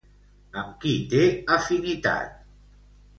Amb 0.61 0.71
qui 0.85 0.93
té 1.11 1.21
afinitat? 1.57 2.33